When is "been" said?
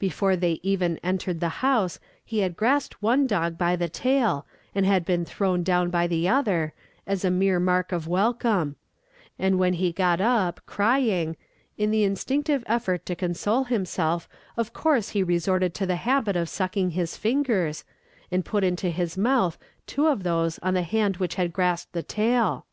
5.04-5.24